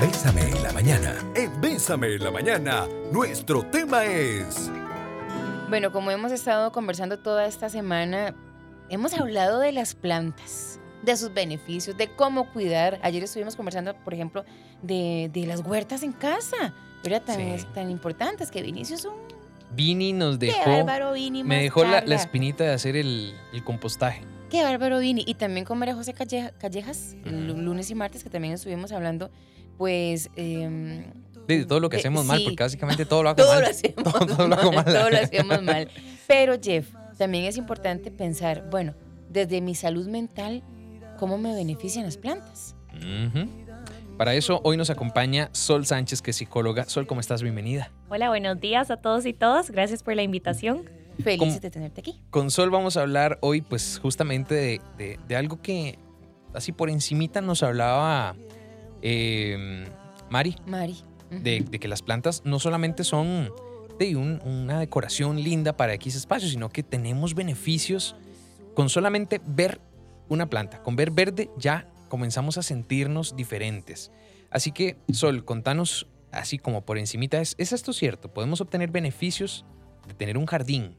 [0.00, 1.14] Bésame en la mañana.
[1.34, 4.70] En Bésame en la mañana, nuestro tema es...
[5.68, 8.34] Bueno, como hemos estado conversando toda esta semana,
[8.88, 12.98] hemos hablado de las plantas, de sus beneficios, de cómo cuidar.
[13.02, 14.44] Ayer estuvimos conversando, por ejemplo,
[14.82, 16.72] de, de las huertas en casa.
[17.04, 17.66] Era tan, Sí.
[17.74, 19.14] tan importantes que Vinicius es un...
[19.74, 21.44] Vini nos Qué dejó, bárbaro Vini.
[21.44, 24.22] me dejó la, la espinita de hacer el, el compostaje.
[24.48, 25.24] Qué bárbaro Vini.
[25.26, 27.60] Y también con María José Calle- Callejas, el Ujú.
[27.60, 29.30] lunes y martes, que también estuvimos hablando,
[29.78, 30.28] pues...
[30.36, 31.04] em,
[31.46, 32.44] De todo lo que de- hacemos mal, sí.
[32.44, 33.62] porque básicamente todo lo hago todo mal.
[33.62, 34.84] lo hacemos Todo- todo lo mal, hago mal.
[34.84, 35.88] todo lo hacemos mal.
[36.26, 38.94] Pero Jeff, también es importante pensar, bueno,
[39.30, 40.62] desde mi salud mental,
[41.18, 42.74] ¿cómo me benefician las plantas?
[44.16, 46.84] Para eso hoy nos acompaña Sol Sánchez, que es psicóloga.
[46.84, 47.42] Sol, ¿cómo estás?
[47.42, 47.92] Bienvenida.
[48.08, 49.70] Hola, buenos días a todos y todas.
[49.70, 50.90] Gracias por la invitación.
[51.38, 51.52] ¿Cómo?
[51.52, 52.20] de tenerte aquí.
[52.30, 55.98] Con Sol vamos a hablar hoy, pues, justamente de, de- de algo que
[56.54, 58.36] así por encimita nos hablaba
[59.02, 59.86] eh,
[60.30, 60.96] Mari, Mari.
[61.30, 63.50] De, de que las plantas no solamente son
[63.98, 68.16] de un- una decoración linda para X espacio, sino que tenemos beneficios
[68.74, 69.80] con solamente ver
[70.28, 70.82] una planta.
[70.82, 74.10] Con ver verde ya comenzamos a sentirnos diferentes.
[74.50, 78.32] Así que, Sol, contanos así como por encimita, ¿es, ¿es esto cierto?
[78.32, 79.64] ¿Podemos obtener beneficios
[80.06, 80.96] de tener un jardín?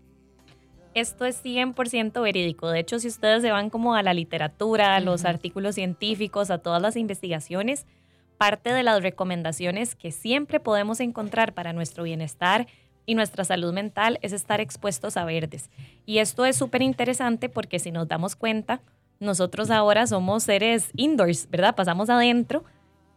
[0.93, 2.69] Esto es 100% verídico.
[2.69, 6.57] De hecho, si ustedes se van como a la literatura, a los artículos científicos, a
[6.57, 7.85] todas las investigaciones,
[8.37, 12.67] parte de las recomendaciones que siempre podemos encontrar para nuestro bienestar
[13.05, 15.69] y nuestra salud mental es estar expuestos a verdes.
[16.05, 18.81] Y esto es súper interesante porque si nos damos cuenta,
[19.19, 21.75] nosotros ahora somos seres indoors, ¿verdad?
[21.75, 22.63] Pasamos adentro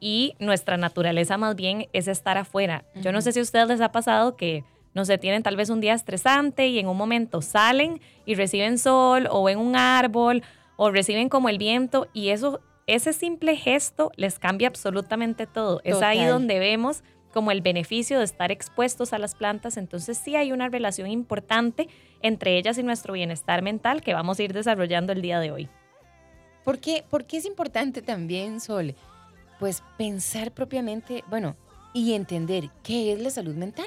[0.00, 2.84] y nuestra naturaleza más bien es estar afuera.
[2.96, 5.70] Yo no sé si a ustedes les ha pasado que, no sé, tienen tal vez
[5.70, 10.42] un día estresante y en un momento salen y reciben sol o ven un árbol
[10.76, 15.80] o reciben como el viento y eso, ese simple gesto les cambia absolutamente todo.
[15.84, 19.76] Es ahí donde vemos como el beneficio de estar expuestos a las plantas.
[19.76, 21.88] Entonces sí hay una relación importante
[22.20, 25.68] entre ellas y nuestro bienestar mental que vamos a ir desarrollando el día de hoy.
[26.64, 28.94] ¿Por qué, por qué es importante también, Sol?
[29.58, 31.56] Pues pensar propiamente, bueno,
[31.92, 33.86] y entender qué es la salud mental.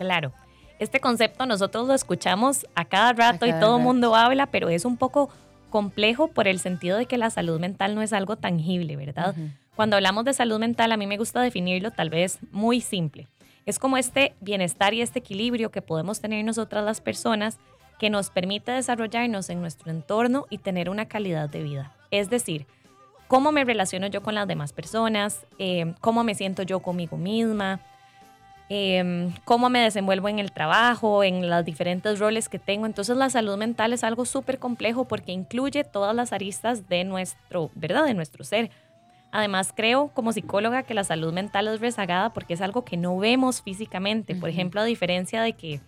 [0.00, 0.32] Claro.
[0.78, 4.70] Este concepto nosotros lo escuchamos a cada rato y cada todo el mundo habla, pero
[4.70, 5.28] es un poco
[5.68, 9.34] complejo por el sentido de que la salud mental no es algo tangible, ¿verdad?
[9.76, 13.28] Cuando hablamos de salud mental, a mí me gusta definirlo tal vez muy simple.
[13.66, 17.58] Es como este bienestar y este equilibrio que podemos tener nosotras las personas
[17.98, 21.94] que nos permite desarrollarnos en nuestro entorno y tener una calidad de vida.
[22.10, 22.66] Es decir,
[23.28, 27.80] cómo me relaciono yo con las demás personas, Eh, cómo me siento yo conmigo misma,
[28.72, 32.86] em, cómo me desenvuelvo en el trabajo, en los diferentes roles que tengo.
[32.86, 37.72] Entonces la salud mental es algo súper complejo porque incluye todas las aristas de nuestro,
[37.74, 38.04] ¿verdad?
[38.04, 38.70] De nuestro ser.
[39.32, 43.18] Además, creo como psicóloga que la salud mental es rezagada porque es algo que no
[43.18, 44.36] vemos físicamente.
[44.36, 45.80] Por ejemplo, a diferencia de que,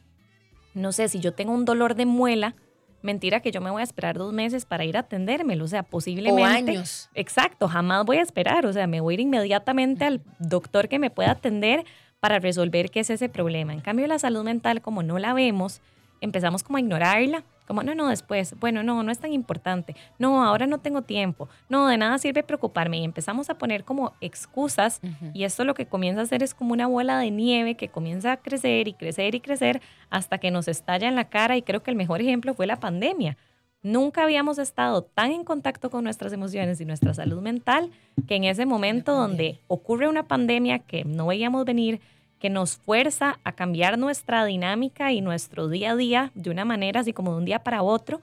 [0.74, 2.56] no sé, si yo tengo un dolor de muela,
[3.00, 5.64] mentira que yo me voy a esperar dos meses para ir a atendérmelo.
[5.64, 6.72] O sea, O posiblemente...
[6.72, 7.10] años.
[7.14, 10.98] Exacto, jamás voy a esperar, o sea, me voy a ir inmediatamente al doctor que
[10.98, 11.84] me pueda atender
[12.22, 13.72] para resolver qué es ese problema.
[13.72, 15.80] En cambio, la salud mental, como no la vemos,
[16.20, 20.44] empezamos como a ignorarla, como no, no, después, bueno, no, no es tan importante, no,
[20.44, 25.00] ahora no tengo tiempo, no, de nada sirve preocuparme y empezamos a poner como excusas
[25.34, 28.30] y esto lo que comienza a hacer es como una bola de nieve que comienza
[28.30, 31.82] a crecer y crecer y crecer hasta que nos estalla en la cara y creo
[31.82, 33.36] que el mejor ejemplo fue la pandemia.
[33.82, 37.90] Nunca habíamos estado tan en contacto con nuestras emociones y nuestra salud mental
[38.28, 42.00] que en ese momento donde ocurre una pandemia que no veíamos venir,
[42.38, 47.00] que nos fuerza a cambiar nuestra dinámica y nuestro día a día de una manera
[47.00, 48.20] así como de un día para otro.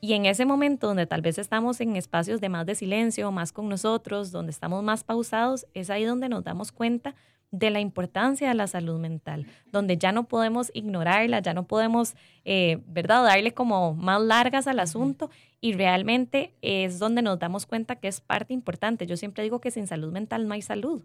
[0.00, 3.50] Y en ese momento donde tal vez estamos en espacios de más de silencio, más
[3.50, 7.16] con nosotros, donde estamos más pausados, es ahí donde nos damos cuenta
[7.52, 12.14] de la importancia de la salud mental, donde ya no podemos ignorarla, ya no podemos,
[12.44, 15.30] eh, ¿verdad?, darle como más largas al asunto
[15.60, 19.06] y realmente es donde nos damos cuenta que es parte importante.
[19.06, 21.04] Yo siempre digo que sin salud mental no hay salud.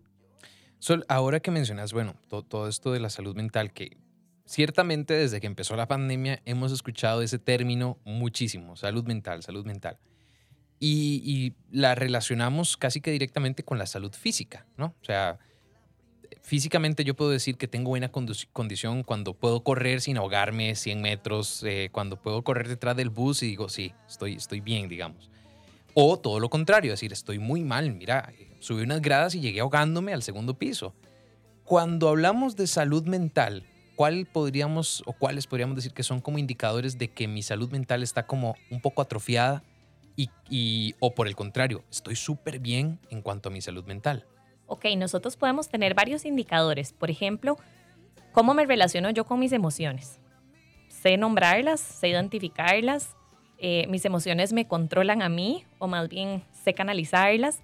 [0.79, 3.97] Sol, ahora que mencionas, bueno, to- todo esto de la salud mental, que
[4.45, 9.97] ciertamente desde que empezó la pandemia hemos escuchado ese término muchísimo, salud mental, salud mental.
[10.79, 14.95] Y, y la relacionamos casi que directamente con la salud física, ¿no?
[15.01, 15.39] O sea,
[16.41, 21.63] físicamente yo puedo decir que tengo buena condición cuando puedo correr sin ahogarme 100 metros,
[21.63, 25.29] eh, cuando puedo correr detrás del bus y digo, sí, estoy, estoy bien, digamos.
[25.93, 29.61] O todo lo contrario, decir, estoy muy mal, mira, eh, subí unas gradas y llegué
[29.61, 30.93] ahogándome al segundo piso.
[31.63, 33.65] Cuando hablamos de salud mental,
[33.95, 38.03] ¿cuál podríamos o cuáles podríamos decir que son como indicadores de que mi salud mental
[38.03, 39.63] está como un poco atrofiada
[40.15, 44.25] y, y- o por el contrario, estoy súper bien en cuanto a mi salud mental?
[44.67, 46.91] Ok, nosotros podemos tener varios indicadores.
[46.91, 47.57] Por ejemplo,
[48.33, 50.19] ¿cómo me relaciono yo con mis emociones?
[50.89, 53.15] Sé nombrarlas, sé identificarlas,
[53.59, 57.61] eh, mis emociones me controlan a mí o más bien sé canalizarlas.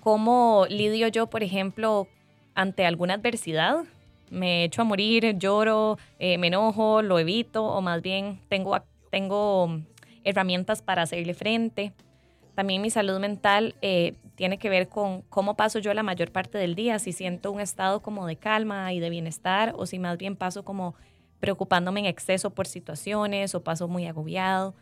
[0.00, 2.06] ¿Cómo lidio yo, por ejemplo,
[2.54, 3.84] ante alguna adversidad?
[4.30, 8.78] Me echo a morir, lloro, eh, me enojo, lo evito o más bien tengo,
[9.10, 9.80] tengo
[10.22, 11.92] herramientas para hacerle frente.
[12.54, 16.56] También mi salud mental eh, tiene que ver con cómo paso yo la mayor parte
[16.56, 20.16] del día, si siento un estado como de calma y de bienestar o si más
[20.16, 20.94] bien paso como
[21.40, 24.74] preocupándome en exceso por situaciones o paso muy agobiado.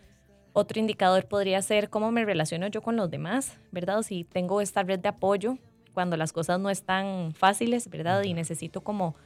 [0.52, 4.02] Otro indicador podría ser cómo me relaciono yo con los demás, ¿verdad?
[4.02, 5.58] Si tengo esta red de apoyo
[5.92, 8.22] cuando las cosas no están fáciles, ¿verdad?
[8.22, 9.16] Y necesito como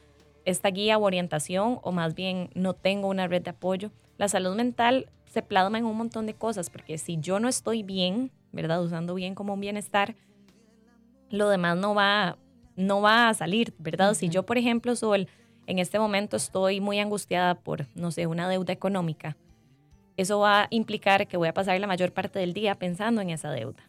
[0.46, 3.90] esta guía o orientación o más bien no tengo una red de apoyo.
[4.16, 7.82] La salud mental se plasma en un montón de cosas porque si yo no estoy
[7.82, 8.82] bien, ¿verdad?
[8.82, 10.14] Usando bien como un bienestar,
[11.30, 12.36] lo demás no va,
[12.76, 14.14] no va a salir, ¿verdad?
[14.14, 15.28] Si yo, por ejemplo, soy,
[15.66, 19.36] en este momento estoy muy angustiada por, no sé, una deuda económica,
[20.16, 23.30] eso va a implicar que voy a pasar la mayor parte del día pensando en
[23.30, 23.82] esa deuda.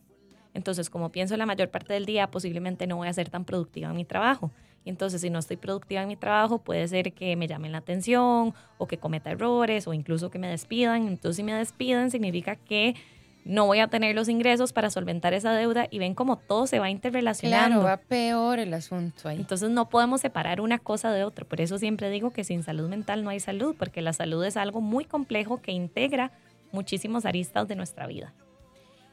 [0.53, 3.89] Entonces, como pienso la mayor parte del día, posiblemente no voy a ser tan productiva
[3.89, 4.51] en mi trabajo.
[4.85, 8.53] Entonces, si no estoy productiva en mi trabajo, puede ser que me llamen la atención
[8.77, 11.07] o que cometa errores o incluso que me despidan.
[11.07, 12.95] Entonces, si me despidan, significa que
[13.45, 16.79] no voy a tener los ingresos para solventar esa deuda y ven cómo todo se
[16.79, 17.81] va interrelacionando.
[17.81, 19.37] Claro, va peor el asunto ahí.
[19.37, 21.45] Entonces no podemos separar una cosa de otra.
[21.45, 24.55] Por eso siempre digo que sin salud mental no hay salud, porque la salud es
[24.55, 26.31] algo muy complejo que integra
[26.71, 28.33] muchísimos aristas de nuestra vida.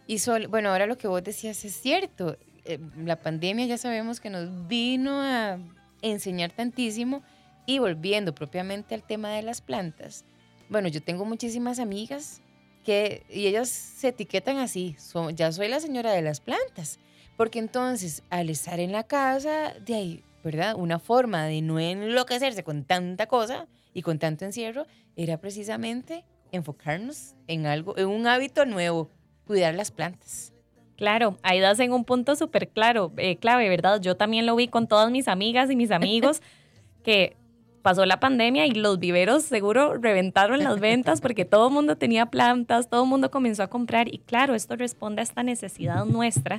[0.06, 2.36] Y Sol, bueno, ahora lo que vos decías es cierto.
[2.64, 5.58] Eh, la pandemia ya sabemos que nos vino a
[6.02, 7.22] enseñar tantísimo
[7.66, 10.24] y volviendo propiamente al tema de las plantas.
[10.68, 12.40] Bueno, yo tengo muchísimas amigas
[12.84, 14.96] que, y ellas se etiquetan así,
[15.34, 16.98] ya soy la señora de las plantas,
[17.36, 20.74] porque entonces al estar en la casa, de ahí, ¿verdad?
[20.76, 24.86] Una forma de no enloquecerse con tanta cosa y con tanto encierro
[25.16, 29.10] era precisamente enfocarnos en algo, en un hábito nuevo,
[29.46, 30.52] cuidar las plantas.
[30.96, 34.00] Claro, ahí das en un punto súper claro, eh, clave, ¿verdad?
[34.00, 36.42] Yo también lo vi con todas mis amigas y mis amigos,
[37.02, 37.36] que
[37.82, 42.26] pasó la pandemia y los viveros seguro reventaron las ventas porque todo el mundo tenía
[42.26, 46.58] plantas, todo el mundo comenzó a comprar y claro, esto responde a esta necesidad nuestra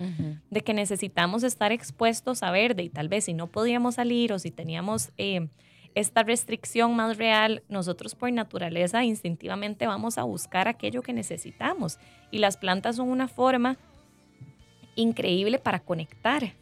[0.49, 4.39] de que necesitamos estar expuestos a verde y tal vez si no podíamos salir o
[4.39, 5.47] si teníamos eh,
[5.95, 11.99] esta restricción más real, nosotros por naturaleza instintivamente vamos a buscar aquello que necesitamos
[12.31, 13.77] y las plantas son una forma
[14.95, 16.53] increíble para conectar.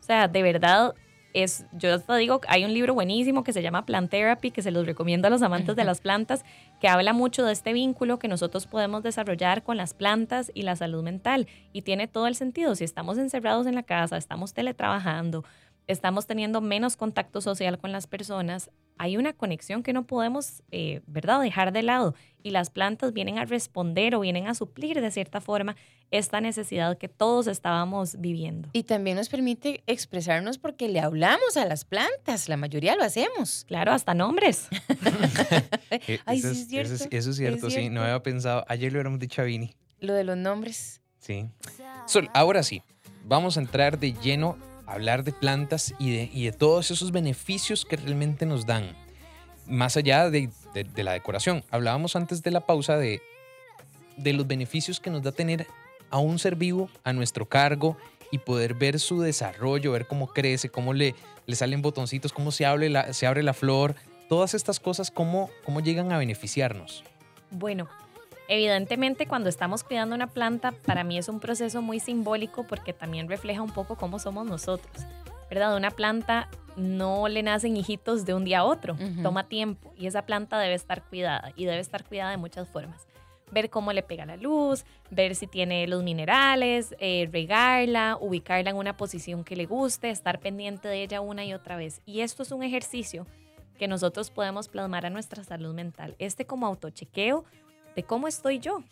[0.00, 0.94] O sea, de verdad
[1.42, 4.70] es, yo hasta digo, hay un libro buenísimo que se llama Plant Therapy, que se
[4.70, 6.44] los recomiendo a los amantes de las plantas,
[6.80, 10.76] que habla mucho de este vínculo que nosotros podemos desarrollar con las plantas y la
[10.76, 11.46] salud mental.
[11.72, 12.74] Y tiene todo el sentido.
[12.74, 15.44] Si estamos encerrados en la casa, estamos teletrabajando,
[15.86, 21.00] estamos teniendo menos contacto social con las personas, hay una conexión que no podemos, eh,
[21.06, 22.14] ¿verdad?, dejar de lado.
[22.42, 25.76] Y las plantas vienen a responder o vienen a suplir de cierta forma
[26.10, 28.68] esta necesidad que todos estábamos viviendo.
[28.72, 33.64] Y también nos permite expresarnos porque le hablamos a las plantas, la mayoría lo hacemos.
[33.66, 34.68] Claro, hasta nombres.
[36.24, 36.94] Ay, eso, sí es cierto.
[37.10, 38.64] Eso es, cierto, sí, no había pensado.
[38.68, 39.74] Ayer lo éramos dicho a Vini.
[39.98, 41.00] Lo de los nombres.
[41.18, 41.46] Sí.
[42.06, 42.82] Sol, ahora sí,
[43.24, 44.56] vamos a entrar de lleno
[44.86, 48.96] hablar de plantas y de, todos esos beneficios que realmente nos dan,
[49.66, 50.50] más allá de,
[50.96, 51.64] la decoración.
[51.70, 53.20] Hablábamos antes de la pausa de,
[54.16, 55.66] los beneficios que nos da tener
[56.10, 57.96] a un ser vivo a nuestro cargo
[58.30, 61.14] y poder ver su desarrollo, ver cómo crece, cómo le,
[61.46, 63.94] le salen botoncitos, cómo se abre la, se abre la flor,
[64.28, 67.04] todas estas cosas, cómo, cómo llegan a beneficiarnos.
[67.50, 67.88] Bueno,
[68.48, 73.28] Evidentemente, cuando estamos cuidando una planta, para mí es un proceso muy simbólico porque también
[73.28, 75.04] refleja un poco cómo somos nosotros.
[75.50, 75.76] ¿Verdad?
[75.76, 80.22] Una planta no le nacen hijitos de un día a otro, toma tiempo y esa
[80.22, 83.06] planta debe estar cuidada y debe estar cuidada de muchas formas.
[83.52, 88.76] Ver cómo le pega la luz, ver si tiene los minerales, eh, regarla, ubicarla en
[88.76, 92.02] una posición que le guste, estar pendiente de ella una y otra vez.
[92.04, 93.26] Y esto es un ejercicio
[93.78, 96.16] que nosotros podemos plasmar a nuestra salud mental.
[96.18, 97.44] Este como autochequeo
[97.96, 98.84] de cómo estoy yo,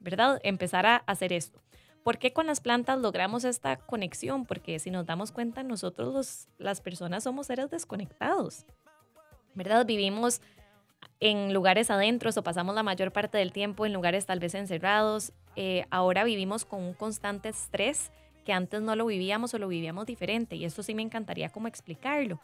[0.00, 0.40] ¿verdad?
[0.42, 1.60] Empezar a hacer esto.
[2.02, 4.46] ¿Por qué con las plantas logramos esta conexión?
[4.46, 8.64] Porque si nos damos cuenta, nosotros las personas somos seres desconectados,
[9.54, 9.84] ¿verdad?
[9.84, 10.40] Vivimos
[11.20, 15.32] en lugares adentro o pasamos la mayor parte del tiempo en lugares tal vez encerrados.
[15.56, 18.12] Eh, ahora vivimos con un constante estrés
[18.44, 21.66] que antes no lo vivíamos o lo vivíamos diferente y esto sí me encantaría como
[21.66, 22.40] explicarlo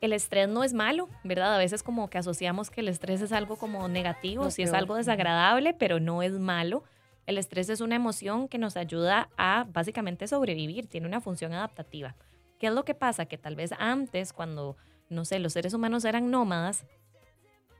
[0.00, 1.54] el estrés no es malo, ¿verdad?
[1.54, 4.96] A veces como que asociamos que el estrés es algo como negativo, si es algo
[4.96, 6.84] desagradable, pero no es malo.
[7.26, 12.16] El estrés es una emoción que nos ayuda a básicamente sobrevivir, tiene una función adaptativa.
[12.58, 13.26] ¿Qué es lo que pasa?
[13.26, 14.76] Que tal vez antes, cuando,
[15.10, 16.86] no sé, los seres humanos eran nómadas,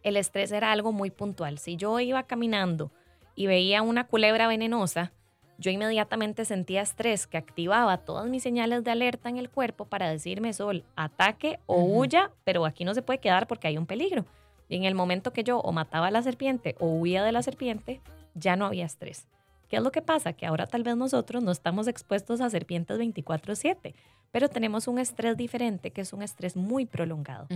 [0.02, 1.58] el estrés era algo muy puntual.
[1.58, 2.92] Si yo iba caminando
[3.34, 5.12] y veía una culebra venenosa,
[5.60, 10.08] yo inmediatamente sentía estrés que activaba todas mis señales de alerta en el cuerpo para
[10.08, 14.24] decirme, Sol, ataque o huya, pero aquí no se puede quedar porque hay un peligro.
[14.68, 17.42] Y en el momento que yo o mataba a la serpiente o huía de la
[17.42, 18.00] serpiente,
[18.34, 19.28] ya no había estrés.
[19.68, 20.32] ¿Qué es lo que pasa?
[20.32, 23.94] Que ahora tal vez nosotros no estamos expuestos a serpientes 24/7,
[24.32, 27.46] pero tenemos un estrés diferente, que es un estrés muy prolongado.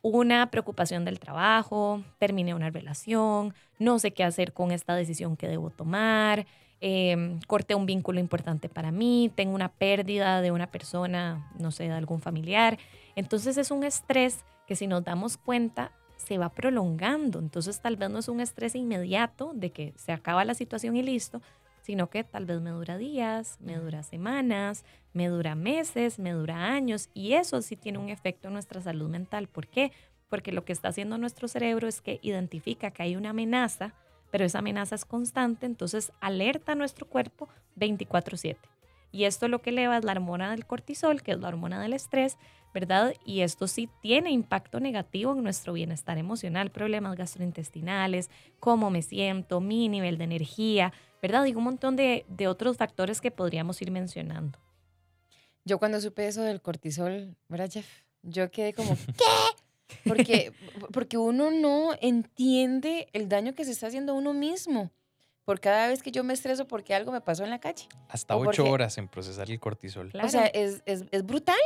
[0.00, 5.48] Una preocupación del trabajo, terminé una relación, no sé qué hacer con esta decisión que
[5.48, 6.46] debo tomar,
[6.84, 11.84] eh, corté un vínculo importante para mí, tengo una pérdida de una persona, no sé,
[11.84, 12.76] de algún familiar.
[13.14, 17.38] Entonces es un estrés que si nos damos cuenta se va prolongando.
[17.38, 21.02] Entonces tal vez no es un estrés inmediato de que se acaba la situación y
[21.02, 21.40] listo,
[21.82, 26.72] sino que tal vez me dura días, me dura semanas, me dura meses, me dura
[26.72, 29.46] años y eso sí tiene un efecto en nuestra salud mental.
[29.46, 29.92] ¿Por qué?
[30.28, 33.94] Porque lo que está haciendo nuestro cerebro es que identifica que hay una amenaza
[34.32, 38.56] pero esa amenaza es constante, entonces alerta a nuestro cuerpo 24/7.
[39.12, 41.92] Y esto lo que eleva es la hormona del cortisol, que es la hormona del
[41.92, 42.38] estrés,
[42.72, 43.14] ¿verdad?
[43.26, 49.60] Y esto sí tiene impacto negativo en nuestro bienestar emocional, problemas gastrointestinales, cómo me siento,
[49.60, 51.44] mi nivel de energía, ¿verdad?
[51.44, 54.58] Y un montón de, de otros factores que podríamos ir mencionando.
[55.66, 57.86] Yo cuando supe eso del cortisol, ¿verdad, Jeff?
[58.22, 59.61] Yo quedé como, ¿qué?
[60.04, 60.52] Porque,
[60.92, 64.90] porque uno no entiende el daño que se está haciendo a uno mismo
[65.44, 67.88] por cada vez que yo me estreso porque algo me pasó en la calle.
[68.08, 70.12] Hasta ocho horas en procesar el cortisol.
[70.22, 71.56] O sea, es, es, es brutal.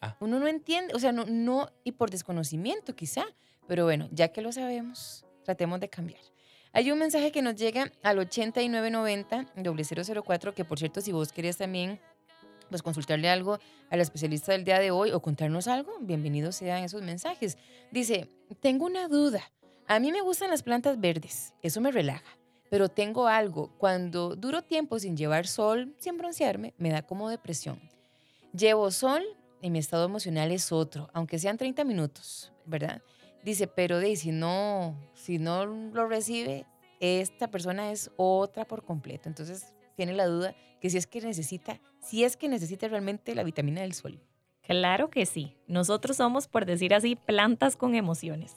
[0.00, 0.16] Ah.
[0.20, 3.24] Uno no entiende, o sea, no, no, y por desconocimiento quizá,
[3.66, 6.20] pero bueno, ya que lo sabemos, tratemos de cambiar.
[6.72, 9.46] Hay un mensaje que nos llega al 8990
[10.24, 12.00] 004, que por cierto, si vos querés también
[12.68, 13.58] pues consultarle algo
[13.90, 17.56] a la especialista del día de hoy o contarnos algo, bienvenidos sean esos mensajes.
[17.90, 18.28] Dice,
[18.60, 19.42] tengo una duda.
[19.86, 22.38] A mí me gustan las plantas verdes, eso me relaja,
[22.70, 23.72] pero tengo algo.
[23.78, 27.80] Cuando duro tiempo sin llevar sol, sin broncearme, me da como depresión.
[28.52, 29.24] Llevo sol
[29.62, 33.02] y mi estado emocional es otro, aunque sean 30 minutos, ¿verdad?
[33.42, 36.66] Dice, pero de, si no, si no lo recibe,
[37.00, 39.28] esta persona es otra por completo.
[39.28, 43.42] Entonces tiene la duda que si es que necesita si es que necesita realmente la
[43.42, 44.20] vitamina del sol.
[44.62, 45.56] Claro que sí.
[45.66, 48.54] Nosotros somos, por decir así, plantas con emociones.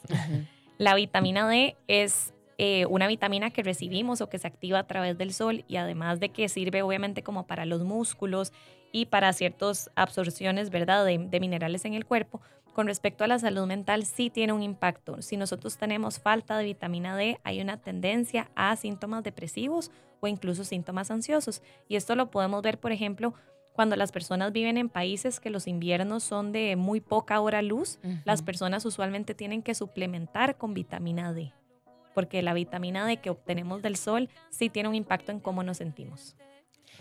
[0.78, 5.18] La vitamina D es eh, una vitamina que recibimos o que se activa a través
[5.18, 8.52] del sol y además de que sirve obviamente como para los músculos
[8.92, 12.40] y para ciertas absorciones, ¿verdad?, de, de minerales en el cuerpo.
[12.72, 15.20] Con respecto a la salud mental, sí tiene un impacto.
[15.20, 19.90] Si nosotros tenemos falta de vitamina D, hay una tendencia a síntomas depresivos
[20.22, 21.62] o incluso síntomas ansiosos.
[21.88, 23.34] Y esto lo podemos ver, por ejemplo,
[23.72, 27.98] cuando las personas viven en países que los inviernos son de muy poca hora luz,
[28.24, 31.52] las personas usualmente tienen que suplementar con vitamina D,
[32.14, 35.78] porque la vitamina D que obtenemos del sol sí tiene un impacto en cómo nos
[35.78, 36.36] sentimos.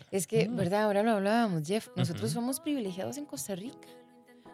[0.09, 0.55] Es que, mm.
[0.55, 0.83] ¿verdad?
[0.83, 3.87] Ahora lo hablábamos, Jeff, nosotros somos privilegiados en Costa Rica.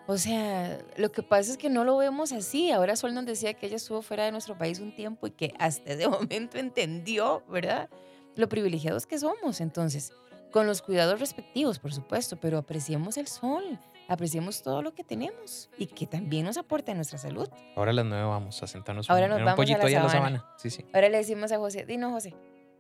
[0.08, 2.72] O sea, lo que pasa es que no lo vemos así.
[2.72, 5.54] Ahora Sol nos decía que ella estuvo fuera de nuestro país un tiempo y que
[5.60, 7.90] hasta ese momento entendió, ¿verdad?
[8.38, 9.62] Lo privilegiados que somos.
[9.62, 10.14] Entonces,
[10.52, 15.70] con los cuidados respectivos, por supuesto, pero apreciemos el sol, apreciemos todo lo que tenemos
[15.78, 17.50] y que también nos aporta a nuestra salud.
[17.76, 19.96] Ahora a las nueve vamos a sentarnos Ahora nos un vamos pollito a la ahí
[19.96, 20.38] a la sabana.
[20.40, 20.56] sabana.
[20.58, 20.86] Sí, sí.
[20.94, 22.34] Ahora le decimos a José, dino José,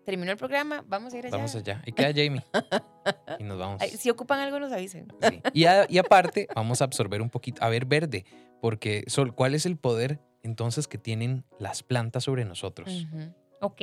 [0.05, 1.35] terminó el programa, vamos a ir allá.
[1.35, 1.81] Vamos allá.
[1.85, 2.43] Y queda Jamie.
[3.39, 3.81] y nos vamos.
[3.81, 5.07] Ay, si ocupan algo, nos avisen.
[5.21, 5.41] Sí.
[5.53, 8.25] Y, a- y aparte, vamos a absorber un poquito, a ver verde,
[8.61, 13.05] porque Sol, ¿cuál es el poder entonces que tienen las plantas sobre nosotros?
[13.11, 13.33] Ujú.
[13.59, 13.81] Ok.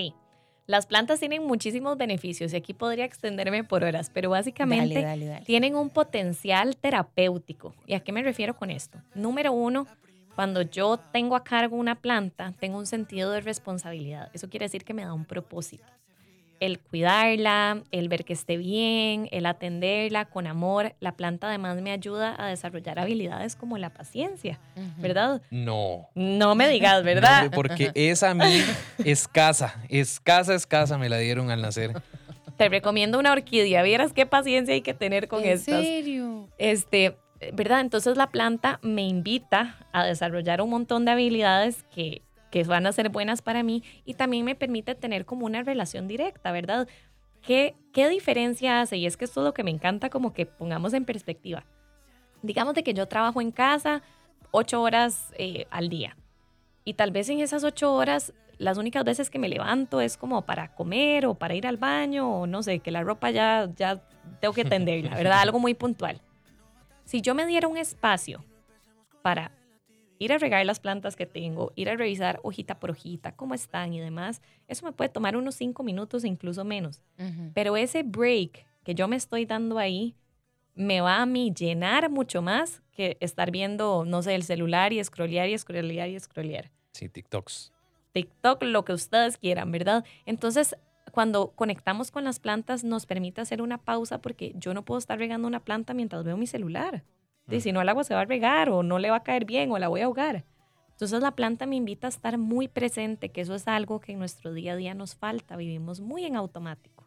[0.66, 5.26] Las plantas tienen muchísimos beneficios y aquí podría extenderme por horas, pero básicamente Dale, dale,
[5.26, 5.44] dale.
[5.44, 7.74] tienen un potencial terapéutico.
[7.86, 8.98] ¿Y a qué me refiero con esto?
[9.14, 9.86] Número uno,
[10.34, 14.30] cuando yo tengo a cargo una planta, tengo un sentido de responsabilidad.
[14.32, 15.84] Eso quiere decir que me da un propósito.
[16.60, 20.94] El cuidarla, el ver que esté bien, el atenderla con amor.
[21.00, 24.58] La planta además me ayuda a desarrollar habilidades como la paciencia.
[24.98, 25.42] ¿verdad?
[25.50, 26.08] No.
[26.14, 27.50] No me digas, No, ¿verdad?
[27.54, 28.62] porque esa a mí,
[29.04, 31.92] escasa, escasa, escasa me la dieron al nacer.
[32.56, 33.82] Te recomiendo una orquídea.
[33.82, 35.82] Vieras qué paciencia hay que tener con ¿En estas.
[35.84, 36.48] serio?
[36.58, 37.16] Este,
[37.52, 37.80] ¿verdad?
[37.80, 42.22] Entonces la planta me invita a desarrollar un montón de habilidades que,
[42.54, 46.06] que van a ser buenas para mí y también me permite tener como una relación
[46.06, 46.86] directa, ¿verdad?
[47.42, 48.96] ¿Qué, ¿Qué diferencia hace?
[48.96, 51.64] Y es que esto es lo que me encanta como que pongamos en perspectiva.
[52.42, 54.02] Digamos de que yo trabajo en casa
[54.52, 56.16] ocho horas eh, al día
[56.84, 60.42] y tal vez en esas ocho horas las únicas veces que me levanto es como
[60.42, 64.00] para comer o para ir al baño o no sé, que la ropa ya, ya
[64.40, 65.40] tengo que tenderla, ¿verdad?
[65.42, 66.20] Algo muy puntual.
[67.04, 68.44] Si yo me diera un espacio
[69.22, 69.50] para
[70.18, 73.92] ir a regar las plantas que tengo, ir a revisar hojita por hojita, cómo están
[73.92, 77.02] y demás, eso me puede tomar unos cinco minutos e incluso menos.
[77.54, 80.14] Pero ese break que yo me estoy dando ahí
[80.74, 85.02] me va a mí llenar mucho más que estar viendo, no sé, el celular y
[85.02, 86.70] scrollear y scrollear y scrollear.
[86.92, 87.72] Sí, TikToks.
[88.12, 90.04] TikTok, lo que ustedes quieran, ¿verdad?
[90.26, 90.76] Entonces,
[91.10, 95.18] cuando conectamos con las plantas, nos permite hacer una pausa porque yo no puedo estar
[95.18, 97.02] regando una planta mientras veo mi celular.
[97.50, 99.44] Y si no, el agua se va a regar o no le va a caer
[99.44, 100.44] bien o la voy a ahogar.
[100.92, 104.18] Entonces, la planta me invita a estar muy presente, que eso es algo que en
[104.18, 105.56] nuestro día a día nos falta.
[105.56, 107.04] Vivimos muy en automático.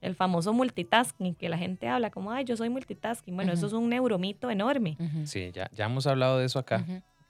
[0.00, 3.34] El famoso multitasking, que la gente habla como, ay, yo soy multitasking.
[3.34, 4.96] Bueno, eso es un neuromito enorme.
[5.24, 6.84] Sí, ya, ya hemos hablado de eso acá.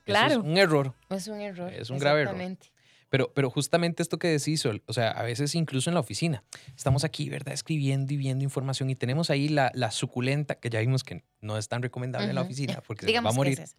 [0.04, 0.34] Claro.
[0.34, 0.94] es un error.
[1.08, 1.72] Es un error.
[1.72, 2.34] Es un grave error.
[2.34, 2.75] exactamente.
[3.08, 6.42] Pero, pero justamente esto que decís, o sea, a veces incluso en la oficina,
[6.76, 7.54] estamos aquí, ¿verdad?
[7.54, 11.56] Escribiendo y viendo información y tenemos ahí la, la suculenta, que ya vimos que no
[11.56, 13.60] es tan recomendable en la oficina porque se va a morir.
[13.60, 13.76] es.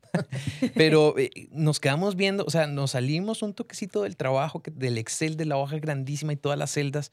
[0.76, 5.36] Pero eh, nos quedamos viendo, o sea, nos salimos un toquecito del trabajo, del Excel,
[5.36, 7.12] de la hoja grandísima y todas las celdas,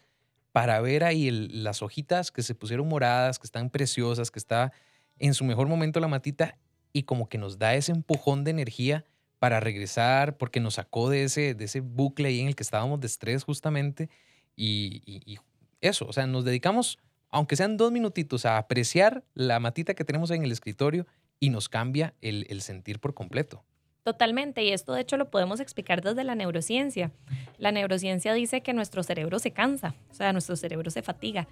[0.52, 4.72] para ver ahí el- las hojitas que se pusieron moradas, que están preciosas, que está
[5.18, 6.58] en su mejor momento la matita
[6.92, 9.04] y como que nos da ese empujón de energía
[9.44, 12.98] para regresar, porque nos sacó de ese, de ese bucle ahí en el que estábamos
[12.98, 14.08] de estrés justamente
[14.56, 15.38] y, y- y
[15.82, 16.98] eso, o sea, nos dedicamos,
[17.28, 21.06] aunque sean dos minutitos, a apreciar la matita que tenemos ahí en el escritorio
[21.40, 23.62] y nos cambia el, el sentir por completo.
[24.02, 27.10] Totalmente, y esto de hecho lo podemos explicar desde la neurociencia.
[27.58, 31.46] La neurociencia dice que nuestro cerebro se cansa, o sea, nuestro cerebro se fatiga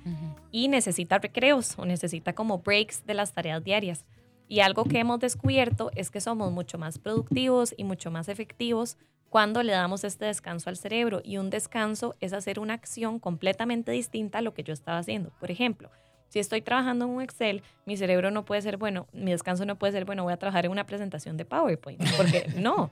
[0.51, 4.07] y necesita recreos o necesita como breaks de las tareas diarias.
[4.53, 8.99] Y algo que hemos descubierto es que somos mucho más productivos y mucho más efectivos
[9.31, 11.23] cuando le damos este descanso al cerebro.
[11.25, 15.31] Y un descanso es hacer una acción completamente distinta a lo que yo estaba haciendo.
[15.41, 15.91] Por ejemplo,
[16.29, 19.79] si estoy trabajando en un Excel, mi cerebro no puede ser, bueno, mi descanso no
[19.79, 22.91] puede ser, bueno, voy a trabajar en una presentación de PowerPoint, porque no.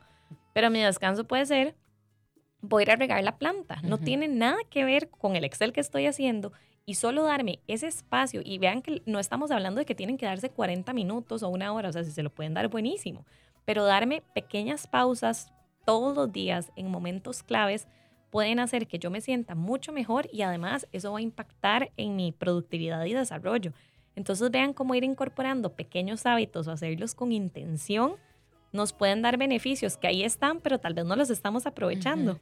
[0.54, 1.74] Pero mi descanso puede ser,
[2.62, 3.82] voy a ir a regar la planta.
[3.82, 6.54] No tiene nada que ver con el Excel que estoy haciendo
[6.90, 8.42] y solo darme ese espacio.
[8.44, 11.72] Y vean que no estamos hablando de que tienen que darse 40 minutos o una
[11.72, 13.24] hora, o sea, si se lo pueden dar, buenísimo.
[13.64, 15.52] Pero darme pequeñas pausas
[15.86, 17.86] todos los días en momentos claves
[18.30, 22.16] pueden hacer que yo me sienta mucho mejor y además eso va a impactar en
[22.16, 23.72] mi productividad y desarrollo.
[24.16, 28.16] Entonces vean cómo ir incorporando pequeños hábitos o hacerlos con intención
[28.72, 32.40] nos pueden dar beneficios que ahí están, pero tal vez no los estamos aprovechando.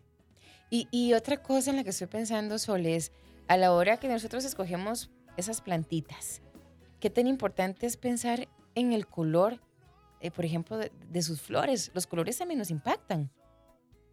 [0.70, 3.12] Y, y otra cosa en la que estoy pensando, Sol, es
[3.48, 6.42] a la hora que nosotros escogemos esas plantitas,
[7.00, 9.60] qué tan importante es pensar en el color,
[10.20, 11.90] eh, por ejemplo, de, de sus flores.
[11.94, 13.30] Los colores también nos impactan.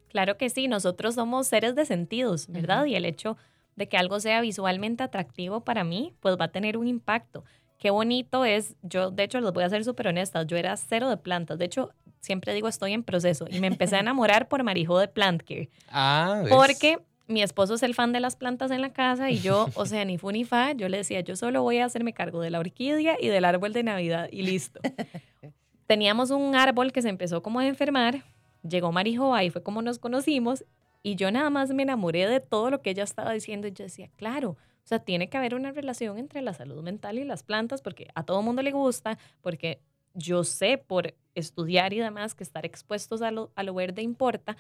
[0.09, 2.85] Claro que sí, nosotros somos seres de sentidos, ¿verdad?
[2.85, 3.37] Y el hecho
[3.75, 7.43] de que algo sea visualmente atractivo para mí, pues va a tener un impacto.
[7.77, 11.09] Qué bonito es, yo de hecho les voy a ser súper honestas, yo era cero
[11.09, 14.63] de plantas, de hecho siempre digo estoy en proceso y me empecé a enamorar por
[14.63, 16.53] Marijo de Plant Care, Ah, ¿ves?
[16.53, 19.85] porque mi esposo es el fan de las plantas en la casa y yo, o
[19.85, 22.49] sea, ni fu ni fa, yo le decía, yo solo voy a hacerme cargo de
[22.49, 24.79] la orquídea y del árbol de Navidad y listo.
[25.87, 28.23] Teníamos un árbol que se empezó como a enfermar,
[28.67, 30.65] llegó Marijo, ahí fue como nos conocimos
[31.03, 33.83] y yo nada más me enamoré de todo lo que ella estaba diciendo y yo
[33.83, 37.43] decía, claro, o sea, tiene que haber una relación entre la salud mental y las
[37.43, 39.81] plantas porque a todo mundo le gusta, porque
[40.13, 44.57] yo sé por estudiar y demás que estar expuestos a lo, a lo verde importa.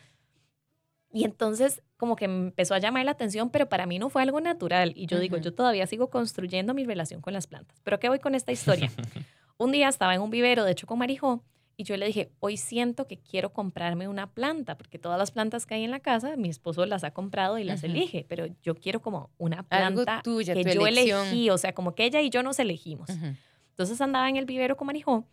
[1.15, 4.21] Y entonces como que me empezó a llamar la atención, pero para mí no fue
[4.21, 4.91] algo natural.
[4.97, 7.79] Y yo digo, yo todavía sigo construyendo mi relación con las plantas.
[7.83, 8.91] Pero ¿qué voy con esta historia?
[9.57, 11.41] un día estaba en un vivero, de hecho con Marijó,
[11.77, 15.65] y yo le dije, hoy siento que quiero comprarme una planta, porque todas las plantas
[15.65, 18.75] que hay en la casa, mi esposo las ha comprado y las elige, pero yo
[18.75, 21.27] quiero como una planta tuya, que yo elección.
[21.27, 23.09] elegí, o sea, como que ella y yo nos elegimos.
[23.69, 25.25] Entonces andaba en el vivero con Marijó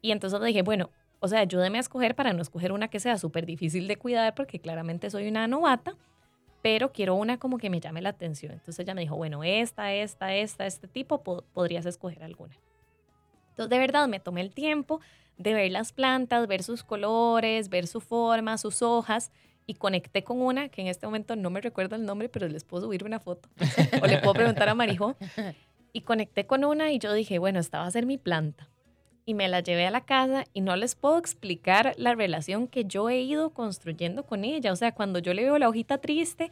[0.00, 0.90] y entonces le dije, bueno,
[1.24, 4.34] o sea, ayúdeme a escoger para no escoger una que sea súper difícil de cuidar
[4.34, 5.96] porque claramente soy una novata,
[6.62, 8.52] pero quiero una como que me llame la atención.
[8.52, 12.54] Entonces ella me dijo, bueno, esta, esta, esta, este tipo, po- podrías escoger alguna.
[13.50, 15.00] Entonces de verdad me tomé el tiempo
[15.38, 19.32] de ver las plantas, ver sus colores, ver su forma, sus hojas
[19.66, 22.64] y conecté con una que en este momento no me recuerdo el nombre, pero les
[22.64, 23.48] puedo subir una foto
[24.02, 25.16] o le puedo preguntar a Marijó.
[25.94, 28.68] Y conecté con una y yo dije, bueno, esta va a ser mi planta.
[29.26, 32.84] Y me la llevé a la casa y no les puedo explicar la relación que
[32.84, 34.72] yo he ido construyendo con ella.
[34.72, 36.50] O sea, cuando yo le veo la hojita triste,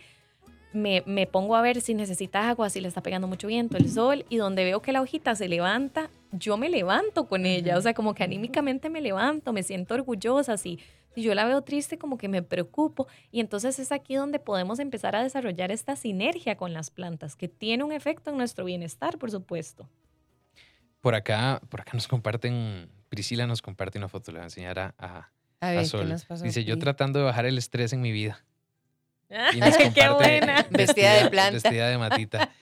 [0.72, 3.90] me, me pongo a ver si necesita agua, si le está pegando mucho viento, el
[3.90, 7.76] sol, y donde veo que la hojita se levanta, yo me levanto con ella.
[7.76, 10.56] O sea, como que anímicamente me levanto, me siento orgullosa.
[10.56, 10.78] Si,
[11.14, 13.06] si yo la veo triste, como que me preocupo.
[13.30, 17.48] Y entonces es aquí donde podemos empezar a desarrollar esta sinergia con las plantas, que
[17.48, 19.88] tiene un efecto en nuestro bienestar, por supuesto.
[21.02, 24.78] Por acá, por acá nos comparten, Priscila nos comparte una foto, le voy a enseñar
[24.78, 25.28] a, a-
[25.60, 26.08] A a ver, ¿qué Sol.
[26.08, 28.42] nos pasó Dice, yo tratando de bajar el estrés en mi vida.
[29.28, 30.66] Y Ay, nos ¡Qué buena!
[30.70, 31.52] Vestida de planta.
[31.52, 32.50] Vestida de matita.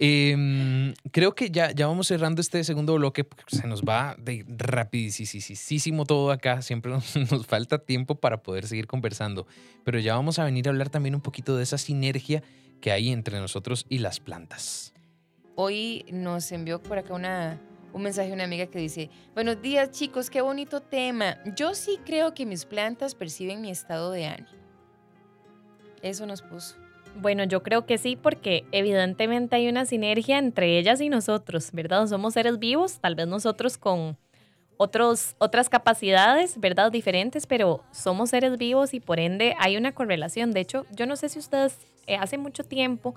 [0.00, 4.44] Em, creo que ya, ya vamos cerrando este segundo bloque porque se nos va de
[4.46, 6.62] rapidísimo todo acá.
[6.62, 9.46] Siempre nos, nos falta tiempo para poder seguir conversando.
[9.84, 12.42] Pero ya vamos a venir a hablar también un poquito de esa sinergia
[12.80, 14.92] que hay entre nosotros y las plantas.
[15.60, 17.60] Hoy nos envió por acá una,
[17.92, 21.36] un mensaje de una amiga que dice, buenos días chicos, qué bonito tema.
[21.56, 24.56] Yo sí creo que mis plantas perciben mi estado de ánimo.
[26.00, 26.76] Eso nos puso.
[27.16, 32.06] Bueno, yo creo que sí, porque evidentemente hay una sinergia entre ellas y nosotros, ¿verdad?
[32.06, 34.16] Somos seres vivos, tal vez nosotros con
[34.76, 36.92] otros, otras capacidades, ¿verdad?
[36.92, 40.52] Diferentes, pero somos seres vivos y por ende hay una correlación.
[40.52, 43.16] De hecho, yo no sé si ustedes eh, hace mucho tiempo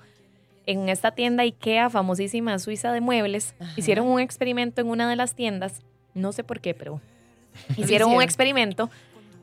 [0.66, 3.72] en esta tienda IKEA, famosísima Suiza de muebles, Ajá.
[3.76, 5.82] hicieron un experimento en una de las tiendas,
[6.14, 7.00] no sé por qué, pero
[7.76, 8.90] hicieron un experimento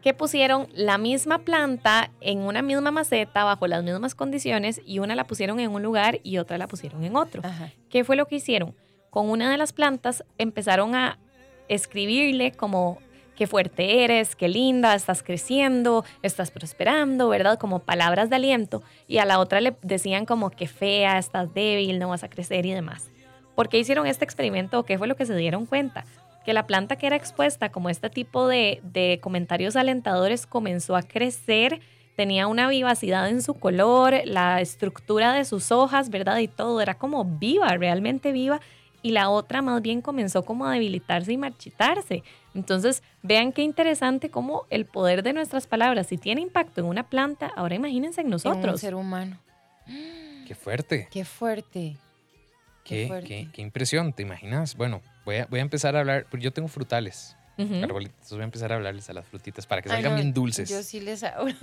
[0.01, 5.15] que pusieron la misma planta en una misma maceta bajo las mismas condiciones y una
[5.15, 7.41] la pusieron en un lugar y otra la pusieron en otro.
[7.43, 7.71] Ajá.
[7.89, 8.73] ¿Qué fue lo que hicieron?
[9.09, 11.17] Con una de las plantas empezaron a
[11.67, 12.99] escribirle como
[13.39, 17.57] qué fuerte eres, qué linda, estás creciendo, estás prosperando, ¿verdad?
[17.57, 18.83] Como palabras de aliento.
[19.07, 22.65] Y a la otra le decían como que fea, estás débil, no vas a crecer
[22.65, 23.09] y demás.
[23.55, 26.03] ¿Por qué hicieron este experimento o qué fue lo que se dieron cuenta?
[26.43, 31.01] Que la planta que era expuesta como este tipo de, de comentarios alentadores comenzó a
[31.01, 31.79] crecer,
[32.17, 36.39] tenía una vivacidad en su color, la estructura de sus hojas, ¿verdad?
[36.39, 38.59] Y todo era como viva, realmente viva.
[39.01, 42.23] Y la otra más bien comenzó como a debilitarse y marchitarse.
[42.53, 47.03] Entonces, vean qué interesante cómo el poder de nuestras palabras, si tiene impacto en una
[47.09, 48.81] planta, ahora imagínense en En un nosotros.
[48.81, 49.39] ser humano.
[50.47, 51.07] Qué fuerte.
[51.11, 51.95] Qué fuerte.
[52.83, 53.27] Qué Qué, fuerte.
[53.27, 54.75] qué- qué impresión, ¿te imaginas?
[54.75, 57.35] Bueno, voy a, voy a empezar a hablar, porque yo tengo frutales,
[57.83, 60.33] arbolitos, voy a empezar a hablarles a las frutitas para que Ay, salgan no, bien
[60.33, 60.69] dulces.
[60.69, 61.53] Yo sí les hablo.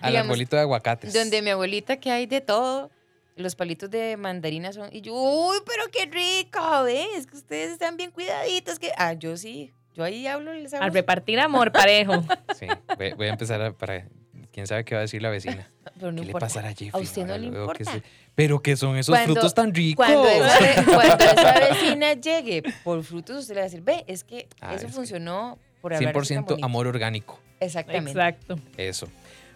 [0.00, 1.12] Al digamos, arbolito de aguacates.
[1.14, 2.90] Donde mi abuelita que hay de todo,
[3.36, 7.26] los palitos de mandarina son, y yo, uy, pero qué rico, ¿ves?
[7.26, 10.86] Que ustedes están bien cuidaditos, que, ah, yo sí, yo ahí hablo, les hablo.
[10.86, 12.22] Al repartir amor parejo.
[12.58, 12.66] Sí,
[12.96, 14.06] voy, voy a empezar a, para,
[14.52, 15.70] quién sabe qué va a decir la vecina.
[15.98, 16.46] pero no ¿Qué le importa.
[16.46, 16.90] pasará a Jeffrey?
[16.92, 17.92] A usted no le que importa.
[17.92, 18.02] se-
[18.34, 20.06] Pero que son esos Cuando- frutos tan ricos.
[20.06, 24.22] Cuando esa, cuando esa vecina llegue por frutos, usted le va a decir, ve, es
[24.24, 26.64] que Ah, eso es que funcionó por tan 100% bonito".
[26.64, 27.40] amor orgánico.
[27.60, 28.10] Exactamente.
[28.10, 28.58] Exacto.
[28.76, 29.08] Eso.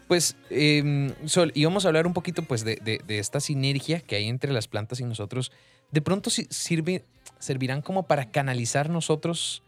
[0.08, 4.16] Pues, em, Sol, íbamos a hablar un poquito pues, de, de- de esta sinergia que
[4.16, 5.50] hay entre las plantas y nosotros.
[5.90, 7.04] De pronto si- sirve,
[7.38, 9.62] servirán como para canalizar nosotros.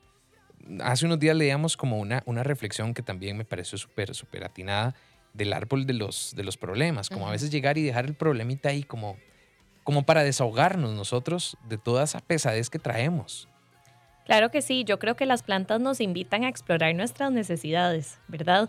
[0.80, 4.94] Hace unos días leíamos como una, una reflexión que también me pareció súper, súper atinada
[5.32, 7.08] del árbol de los, de los problemas.
[7.08, 9.16] Como a veces llegar y dejar el problemita ahí como,
[9.82, 13.48] como para desahogarnos nosotros de toda esa pesadez que traemos.
[14.24, 18.68] Claro que sí, yo creo que las plantas nos invitan a explorar nuestras necesidades, ¿verdad?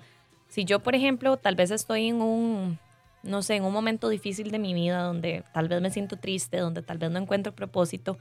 [0.49, 2.79] Si yo, por ejemplo, tal vez estoy en un,
[3.23, 6.57] no sé, en un momento difícil de mi vida donde tal vez me siento triste,
[6.57, 8.17] donde tal vez no encuentro propósito,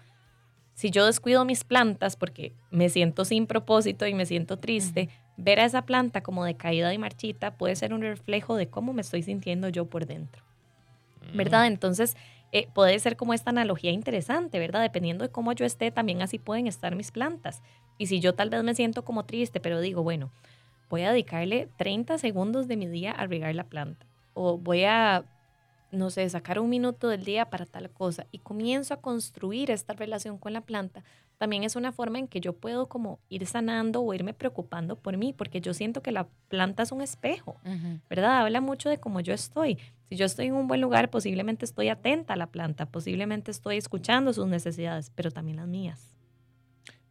[0.74, 5.58] si yo descuido mis plantas porque me siento sin propósito y me siento triste, ver
[5.58, 9.22] a esa planta como decaída y marchita puede ser un reflejo de cómo me estoy
[9.22, 10.44] sintiendo yo por dentro.
[11.34, 11.66] ¿verdad?
[11.66, 12.16] Entonces,
[12.52, 14.80] eh, puede ser como esta analogía interesante, ¿verdad?
[14.82, 17.62] Dependiendo de cómo yo esté, también así pueden estar mis plantas.
[17.98, 20.30] Y si yo tal vez me siento como triste, pero digo, bueno,
[20.88, 24.06] voy a dedicarle 30 segundos de mi día a regar la planta.
[24.34, 25.24] O voy a,
[25.90, 28.26] no sé, sacar un minuto del día para tal cosa.
[28.30, 31.02] Y comienzo a construir esta relación con la planta.
[31.38, 35.16] También es una forma en que yo puedo como ir sanando o irme preocupando por
[35.16, 37.56] mí, porque yo siento que la planta es un espejo.
[38.10, 38.40] ¿verdad?
[38.40, 39.78] Habla mucho de cómo yo estoy.
[40.08, 43.76] Si yo estoy en un buen lugar, posiblemente estoy atenta a la planta, posiblemente estoy
[43.76, 46.16] escuchando sus necesidades, pero también las mías.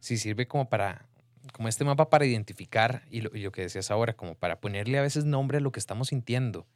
[0.00, 1.07] sí sirve como para,
[1.52, 4.98] como este mapa para identificar, y lo, y lo que decías ahora, como para ponerle
[4.98, 6.66] a veces nombre a lo que estamos sintiendo,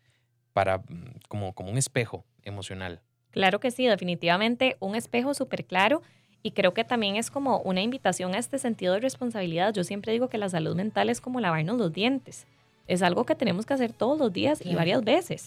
[0.53, 3.01] para, mm, como, como un espejo emocional.
[3.31, 6.03] Claro que sí, definitivamente un espejo súper claro
[6.43, 9.73] y creo que también es como una invitación a este sentido de responsabilidad.
[9.73, 12.47] Yo siempre digo que la salud mental es como lavarnos los dientes.
[12.89, 15.47] Es algo que tenemos que hacer todos los días y varias veces.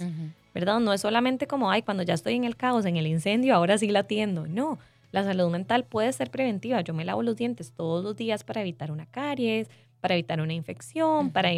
[0.53, 0.79] ¿verdad?
[0.79, 3.77] No es solamente como, ay, cuando ya estoy en el caos, en el incendio, ahora
[3.77, 4.47] sí la atiendo.
[4.47, 4.79] No,
[5.15, 6.81] la salud mental puede ser preventiva.
[6.81, 9.69] Yo me lavo los dientes todos los días para evitar una caries,
[10.01, 11.51] para evitar una infección, para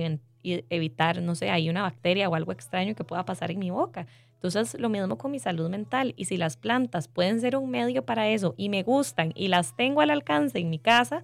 [0.43, 4.05] evitar, no sé, hay una bacteria o algo extraño que pueda pasar en mi boca.
[4.35, 6.13] Entonces, lo mismo con mi salud mental.
[6.17, 9.75] Y si las plantas pueden ser un medio para eso y me gustan y las
[9.75, 11.23] tengo al alcance en mi casa,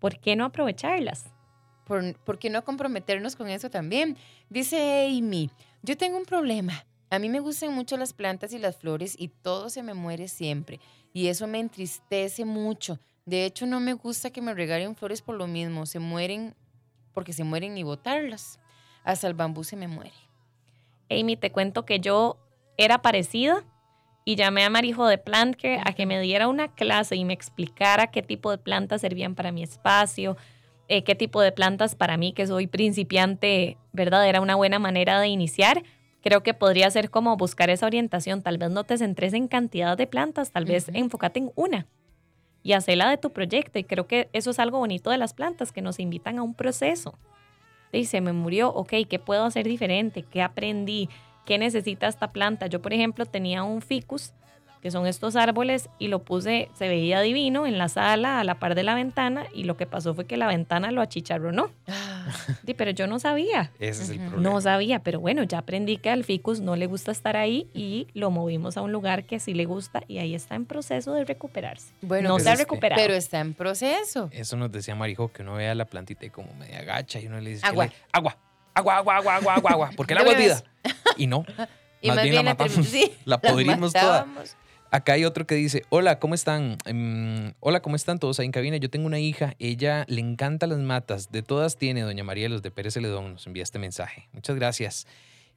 [0.00, 1.32] ¿por qué no aprovecharlas?
[1.84, 4.16] ¿Por, por qué no comprometernos con eso también?
[4.50, 5.48] Dice Amy,
[5.84, 6.87] yo tengo un problema.
[7.10, 10.28] A mí me gustan mucho las plantas y las flores y todo se me muere
[10.28, 10.80] siempre.
[11.12, 12.98] Y eso me entristece mucho.
[13.24, 15.86] De hecho, no me gusta que me regalen flores por lo mismo.
[15.86, 16.54] Se mueren
[17.14, 18.60] porque se mueren y botarlas.
[19.04, 20.14] Hasta el bambú se me muere.
[21.10, 22.38] Amy, te cuento que yo
[22.76, 23.64] era parecida
[24.24, 28.08] y llamé a Marijo de Plantcare a que me diera una clase y me explicara
[28.08, 30.36] qué tipo de plantas servían para mi espacio,
[30.88, 34.28] eh, qué tipo de plantas para mí, que soy principiante, ¿verdad?
[34.28, 35.82] Era una buena manera de iniciar.
[36.28, 38.42] Creo que podría ser como buscar esa orientación.
[38.42, 41.86] Tal vez no te centres en cantidad de plantas, tal vez enfócate en una
[42.62, 43.78] y hacerla de tu proyecto.
[43.78, 46.52] Y creo que eso es algo bonito de las plantas, que nos invitan a un
[46.52, 47.18] proceso.
[47.94, 50.22] Dice, me murió, ok, ¿qué puedo hacer diferente?
[50.22, 51.08] ¿Qué aprendí?
[51.46, 52.66] ¿Qué necesita esta planta?
[52.66, 54.34] Yo, por ejemplo, tenía un ficus
[54.82, 58.56] que son estos árboles, y lo puse, se veía divino en la sala a la
[58.56, 61.70] par de la ventana, y lo que pasó fue que la ventana lo achicharronó.
[61.86, 62.26] Ah,
[62.66, 63.70] Sí, pero yo no sabía.
[63.78, 64.42] Ese es el problema.
[64.42, 68.06] No sabía, pero bueno, ya aprendí que al ficus no le gusta estar ahí y
[68.12, 71.24] lo movimos a un lugar que sí le gusta y ahí está en proceso de
[71.24, 71.92] recuperarse.
[72.02, 73.00] Bueno, no pues se ha recuperado.
[73.00, 74.28] pero está en proceso.
[74.32, 77.40] Eso nos decía Marijo, que uno vea la plantita y como media agacha y uno
[77.40, 77.66] le dice...
[77.66, 77.86] Agua.
[77.86, 78.36] le- agua.
[78.74, 79.90] Agua, agua, agua, agua, agua, agua.
[79.96, 80.62] Porque el agua es vida.
[81.16, 81.44] Y no.
[82.00, 82.86] Y más más bien bien la matamos.
[82.86, 84.24] sí, La la podrimos toda.
[84.90, 86.78] Acá hay otro que dice, hola, ¿cómo están?
[86.86, 88.78] Em, hola, ¿cómo están todos ahí en cabina?
[88.78, 92.62] Yo tengo una hija, ella le encanta las matas, de todas tiene doña María Los
[92.62, 94.28] de Pérez Celedón, nos envía este mensaje.
[94.32, 95.06] Muchas gracias.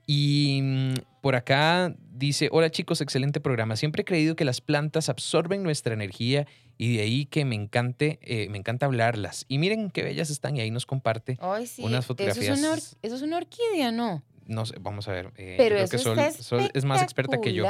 [0.06, 3.78] Y mm, por acá dice, hola chicos, excelente programa.
[3.78, 6.46] Siempre he creído que las plantas absorben nuestra energía
[6.78, 9.46] y de ahí que me encante, eh, me encanta hablarlas.
[9.48, 11.38] Y miren qué bellas están y ahí nos comparte.
[11.40, 11.84] Ay, sí.
[11.84, 12.98] Unas Eso es, una, or- fotografías.
[13.02, 14.24] eso es una orquídea, ¿no?
[14.46, 15.32] No sé, vamos a ver.
[15.38, 17.66] eh, Pero creo eso que Sol, está Sol es más experta que yo.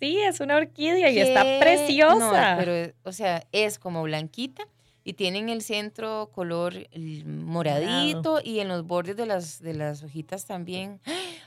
[0.00, 2.54] Sí, es una orquídea y está preciosa.
[2.56, 4.66] No, pero, o sea, es como blanquita
[5.04, 6.74] y tiene en el centro color
[7.24, 11.00] moradito y en los bordes de las, de las hojitas también.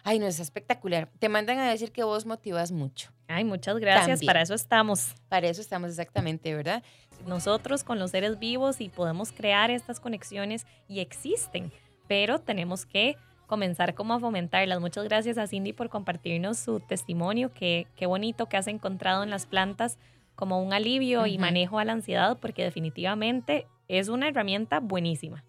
[0.03, 1.09] Ay, no, es espectacular.
[1.19, 3.11] Te mandan a decir que vos motivas mucho.
[3.27, 4.27] Ay, muchas gracias, También.
[4.27, 5.13] para eso estamos.
[5.27, 6.83] Para eso estamos exactamente, ¿verdad?
[7.27, 11.71] Nosotros con los seres vivos y podemos crear estas conexiones y existen,
[12.07, 13.17] pero tenemos que
[13.49, 14.79] comenzar como a fomentarlas.
[14.79, 19.31] Muchas gracias a Cindy por compartirnos su testimonio, que qué bonito que has encontrado en
[19.31, 19.97] las plantas
[20.35, 25.43] como un alivio y manejo a la ansiedad, porque definitivamente es una herramienta buenísima.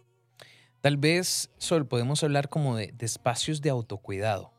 [0.80, 4.50] Tal vez, Sol, podemos hablar como de, de espacios de autocuidado.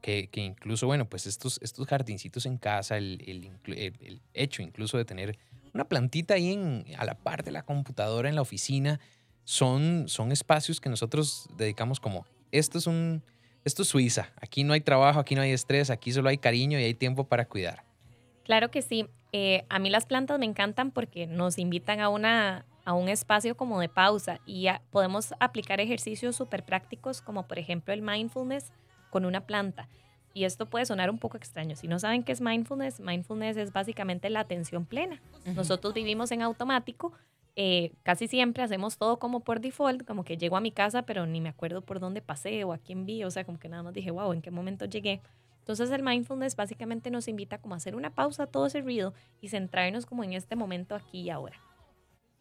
[0.00, 4.20] Que, que incluso, bueno, pues estos, estos jardincitos en casa, el, el inclu- el- el
[4.34, 5.38] hecho incluso de tener
[5.74, 8.98] una plantita ahí en, a la par de la computadora en la oficina,
[9.44, 13.22] son, son espacios que nosotros dedicamos como, esto es un,
[13.64, 16.78] esto es Suiza, aquí no hay trabajo, aquí no hay estrés, aquí solo hay cariño
[16.78, 17.82] y hay tiempo para cuidar.
[18.44, 19.06] Claro que sí.
[19.32, 23.56] Eh, a mí las plantas me encantan porque nos invitan a, una, a un espacio
[23.56, 28.72] como de pausa y a- podemos aplicar ejercicios súper prácticos como por ejemplo el mindfulness
[29.10, 29.88] con una planta.
[30.34, 31.76] Y esto puede sonar un poco extraño.
[31.76, 35.20] Si no saben qué es mindfulness, mindfulness es básicamente la atención plena.
[35.54, 37.12] Nosotros vivimos en automático.
[37.56, 41.26] Eh, casi siempre hacemos todo como por default, como que llego a mi casa, pero
[41.26, 43.82] ni me acuerdo por dónde pasé o a quién vi, o sea, como que nada
[43.82, 45.20] más dije, wow, ¿en qué momento llegué?
[45.58, 49.14] Entonces el mindfulness básicamente nos invita como a hacer una pausa a todo ese ruido
[49.40, 51.56] y centrarnos como en este momento aquí y ahora.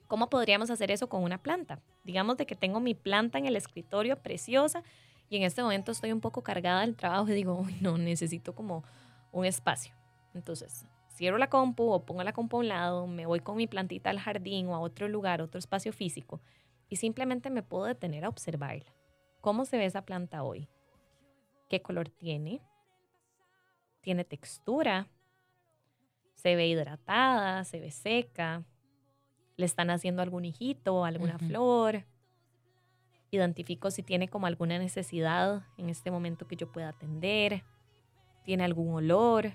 [0.08, 1.80] ¿Cómo podríamos hacer eso con una planta?
[2.04, 4.84] Digamos de que tengo mi planta en el escritorio preciosa
[5.30, 8.54] y en este momento estoy un poco cargada del trabajo y digo, "Uy, no, necesito
[8.56, 8.84] como
[9.32, 9.94] un espacio.
[10.34, 13.68] Entonces, cierro la compu o pongo la compu a un lado, me voy con mi
[13.68, 16.42] plantita al jardín o a otro lugar, otro espacio físico
[16.90, 18.94] y simplemente me puedo detener a observarla.
[19.40, 20.68] ¿Cómo se ve esa planta hoy?
[21.70, 22.62] ¿Qué color tiene?
[24.02, 25.08] ¿Tiene textura?
[26.36, 27.64] ¿Se ve hidratada?
[27.64, 28.64] ¿Se ve seca?
[29.56, 32.06] ¿Le están haciendo algún hijito, alguna flor?
[33.32, 37.64] Identifico si tiene como alguna necesidad en este momento que yo pueda atender.
[38.44, 39.54] ¿Tiene algún olor?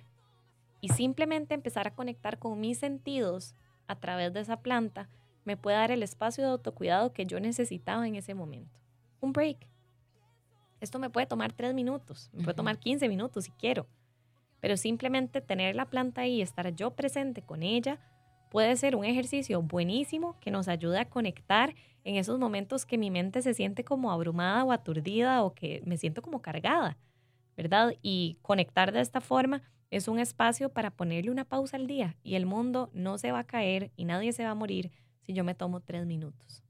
[0.87, 3.57] Y simplemente empezar a conectar con mis sentidos
[3.89, 5.09] a través de esa planta
[5.45, 8.79] me puede dar el espacio de autocuidado que yo necesitaba en ese momento.
[9.21, 9.67] Un break.
[10.81, 13.89] Esto me puede tomar tres minutos, me puede tomar 15 minutos si quiero,
[14.61, 17.99] pero simplemente tener la planta ahí y estar yo presente con ella
[18.53, 23.11] puede ser un ejercicio buenísimo que nos ayude a conectar en esos momentos que mi
[23.11, 26.97] mente se siente como abrumada o aturdida o que me siento como cargada,
[27.57, 27.93] ¿verdad?
[28.03, 32.35] Y conectar de esta forma es un espacio para ponerle una pausa al día y
[32.35, 34.91] el mundo no se va a caer y nadie se va a morir
[35.23, 36.63] si yo me tomo tres minutos.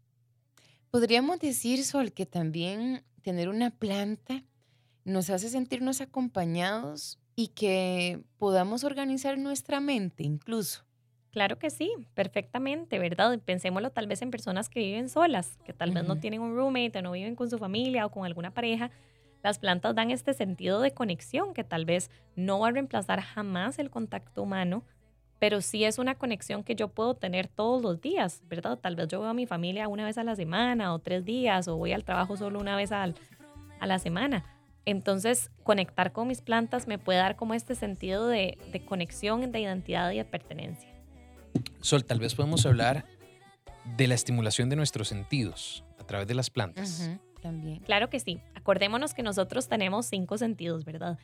[0.91, 4.45] Podríamos decir, Sol, que también tener una planta
[5.05, 10.85] nos hace sentirnos acompañados y que podamos organizar nuestra mente incluso.
[11.31, 13.39] Claro que sí, perfectamente, ¿verdad?
[13.45, 16.99] Pensémoslo tal vez en personas que viven solas, que tal vez no tienen un roommate
[16.99, 18.91] o no viven con su familia o con alguna pareja.
[19.47, 23.79] Las plantas dan este sentido de conexión que tal vez no va a reemplazar jamás
[23.79, 24.83] el contacto humano,
[25.39, 28.77] pero sí es una conexión que yo puedo tener todos los días, ¿verdad?
[28.77, 31.69] Tal vez yo veo a mi familia una vez a la semana o tres días
[31.69, 33.15] o voy al trabajo solo una vez al,
[33.79, 34.45] a la semana.
[34.85, 39.61] Entonces, conectar con mis plantas me puede dar como este sentido de, de conexión, de
[39.61, 40.89] identidad y de pertenencia.
[41.83, 43.05] Sol, tal vez podemos hablar
[43.97, 47.07] de la estimulación de nuestros sentidos a través de las plantas.
[47.07, 47.79] Ujú, también.
[47.81, 48.41] Claro que sí.
[48.55, 51.19] Acordémonos que nosotros tenemos cinco sentidos, ¿verdad?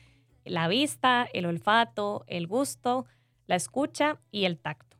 [0.45, 3.05] La vista, el olfato, el gusto,
[3.47, 4.97] la escucha y el tacto.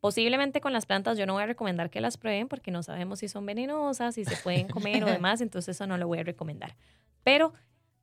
[0.00, 3.18] Posiblemente con las plantas yo no voy a recomendar que las prueben porque no sabemos
[3.18, 6.22] si son venenosas, si se pueden comer o demás, entonces eso no lo voy a
[6.22, 6.74] recomendar.
[7.22, 7.52] Pero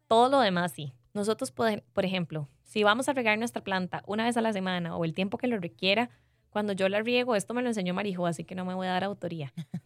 [0.07, 0.93] todo lo demás sí.
[1.13, 4.95] Nosotros, pode- por ejemplo, si vamos a regar nuestra planta una vez a la semana
[4.95, 6.09] o el tiempo que lo requiera,
[6.51, 8.91] cuando yo la riego, esto me lo enseñó Marijo, así que no me voy a
[8.91, 9.51] dar autoría.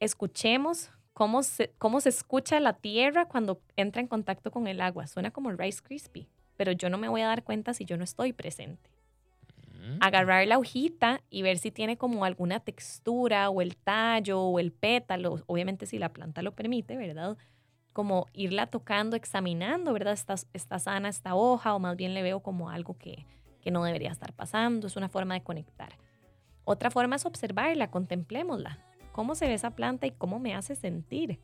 [0.00, 0.90] Escuchemos
[1.22, 5.06] cómo se, cómo se escucha la tierra cuando entra en contacto con el agua.
[5.06, 8.02] Suena como Rice Krispie, pero yo no me voy a dar cuenta si yo no
[8.02, 8.90] estoy presente.
[9.70, 9.98] Mm.
[10.00, 14.72] Agarrar la hojita y ver si tiene como alguna textura o el tallo o el
[14.72, 17.36] pétalo, obviamente si la planta lo permite, ¿verdad?
[17.92, 20.14] Como irla tocando, examinando, ¿verdad?
[20.14, 23.26] Está, está sana esta hoja o más bien le veo como algo que,
[23.60, 24.88] que no debería estar pasando.
[24.88, 25.96] Es una forma de conectar.
[26.64, 28.80] Otra forma es observarla, contemplémosla.
[29.12, 31.38] ¿Cómo se ve esa planta y cómo me hace sentir?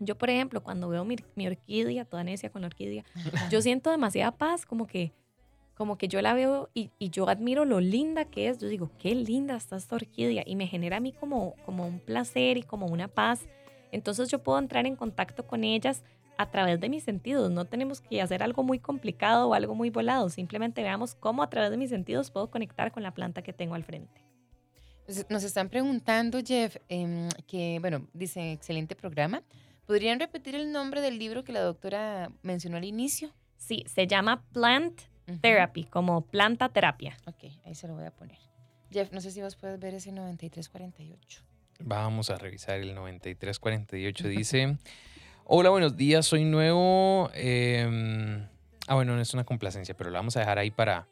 [0.00, 3.04] Yo, por ejemplo, cuando veo mi, mi orquídea, toda necia con la orquídea,
[3.50, 5.12] yo siento demasiada paz, como que,
[5.76, 8.58] como que yo la veo y, y yo admiro lo linda que es.
[8.58, 12.00] Yo digo, qué linda está esta orquídea y me genera a mí como, como un
[12.00, 13.46] placer y como una paz.
[13.92, 16.02] Entonces yo puedo entrar en contacto con ellas
[16.38, 17.50] a través de mis sentidos.
[17.50, 20.30] No tenemos que hacer algo muy complicado o algo muy volado.
[20.30, 23.74] Simplemente veamos cómo a través de mis sentidos puedo conectar con la planta que tengo
[23.74, 24.31] al frente.
[25.08, 29.42] Nos- Nos están preguntando, Jeff, em, que, bueno, dice, excelente programa.
[29.86, 33.30] ¿Podrían repetir el nombre del libro que la doctora mencionó al inicio?
[33.56, 35.00] Sí, se llama Plant.
[35.40, 37.16] Therapy, como planta terapia.
[37.26, 38.36] Ok, ahí se lo voy a poner.
[38.90, 41.42] Jeff, no sé si vos puedes ver ese 9348.
[41.80, 44.28] Vamos a revisar el 9348.
[44.28, 44.76] Dice:
[45.44, 47.30] Hola, buenos días, soy nuevo.
[47.34, 48.46] em,
[48.88, 51.06] ah, bueno, no es una complacencia, pero lo vamos a dejar ahí para,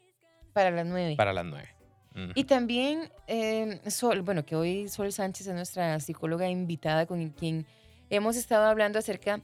[0.53, 1.15] Para las 9.
[1.15, 1.69] para las 9.
[2.35, 7.65] Y también em, Sol, bueno, que hoy Sol Sánchez es nuestra psicóloga invitada con quien
[8.09, 9.41] hemos estado hablando acerca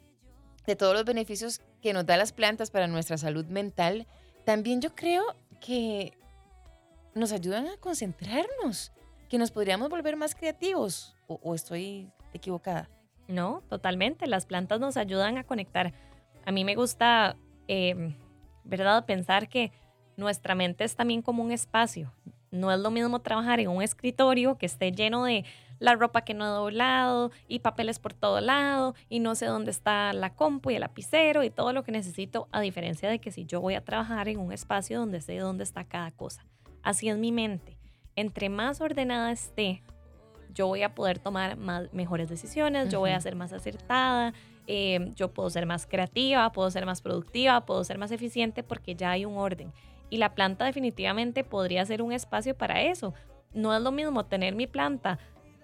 [0.66, 4.06] de todos los beneficios que nos da las plantas para nuestra salud mental.
[4.44, 5.24] También yo creo
[5.62, 6.14] que
[7.16, 8.92] nos ayudan a concentrarnos,
[9.30, 11.16] que nos podríamos volver más creativos.
[11.28, 12.90] ¿O, o estoy equivocada?
[13.28, 14.28] No, totalmente.
[14.28, 15.94] Las plantas nos ayudan a conectar.
[16.46, 18.14] A mí me gusta, eh,
[18.64, 19.06] ¿verdad?
[19.06, 19.72] Pensar que
[20.18, 22.14] nuestra mente es también como un espacio.
[22.58, 25.46] No es lo mismo trabajar en un escritorio que esté lleno de
[25.80, 29.72] la ropa que no he doblado y papeles por todo lado y no sé dónde
[29.72, 33.32] está la compu y el lapicero y todo lo que necesito, a diferencia de que
[33.32, 36.46] si yo voy a trabajar en un espacio donde sé dónde está cada cosa.
[36.82, 37.78] Así es mi mente.
[38.16, 39.84] Entre más ordenada esté,
[40.54, 44.34] yo voy a poder tomar más, mejores decisiones, yo voy a ser más acertada,
[44.66, 48.96] eh, yo puedo ser más creativa, puedo ser más productiva, puedo ser más eficiente porque
[48.96, 49.72] ya hay un orden.
[50.10, 53.14] Y la planta definitivamente podría ser un espacio para eso.
[53.54, 55.20] No es lo mismo tener mi planta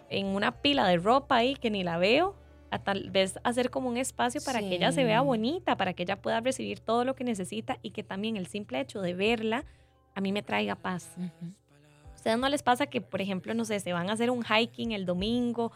[0.10, 2.36] en una pila de ropa ahí que ni la veo,
[2.72, 6.04] a tal vez hacer como un espacio para que ella se vea bonita, para que
[6.04, 9.64] ella pueda recibir todo lo que necesita y que también el simple hecho de verla
[10.16, 11.12] a mí me traiga paz.
[11.18, 11.54] Ujú.
[12.16, 14.94] ¿Ustedes no les pasa que, por ejemplo, no sé, se van a hacer un hiking
[14.94, 15.72] el domingo,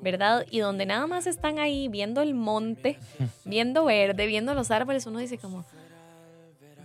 [0.00, 0.46] ¿verdad?
[0.48, 2.98] Y donde nada más están ahí viendo el monte,
[3.44, 5.64] viendo verde, viendo los árboles, uno dice como,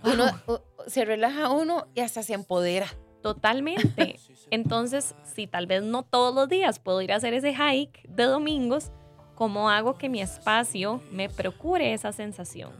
[0.04, 2.86] Uno o- se relaja uno y hasta se empodera.
[3.22, 4.16] totalmente.
[4.50, 8.24] Entonces, si tal vez no todos los días puedo ir a hacer ese hike de
[8.24, 8.92] domingos,
[9.34, 12.72] ¿cómo hago que mi espacio me procure esa sensación?